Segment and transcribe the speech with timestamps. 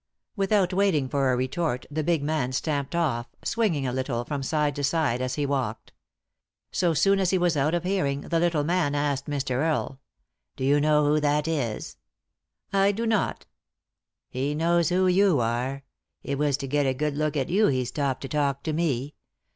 [0.35, 4.75] Without waiting for a retort the big man stamped off, swinging a little from side
[4.75, 5.93] to side as he walked.
[6.71, 9.51] So soon as he was out of hearing the little man asked Mr.
[9.57, 9.99] Earle."
[10.57, 11.97] Do you know who that is?"
[12.73, 13.45] "I do not""
[14.27, 15.83] He knows who you are.
[16.23, 19.13] It was to get a good look at you he stopped to talk to me.